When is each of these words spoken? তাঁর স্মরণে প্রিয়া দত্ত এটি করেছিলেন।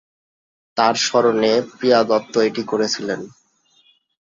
তাঁর 0.77 0.95
স্মরণে 1.01 1.53
প্রিয়া 1.69 1.99
দত্ত 2.09 2.33
এটি 2.47 2.63
করেছিলেন। 2.63 3.19